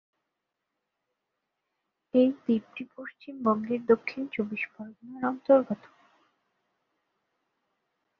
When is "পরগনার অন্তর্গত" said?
4.73-5.83